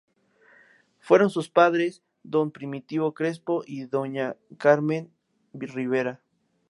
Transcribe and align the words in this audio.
Fueron 0.99 1.29
sus 1.29 1.51
padres 1.51 2.01
don 2.23 2.49
Primitivo 2.49 3.13
Crespo 3.13 3.61
y 3.67 3.85
doña 3.85 4.35
Carmen 4.57 5.11
Rivera. 5.53 6.21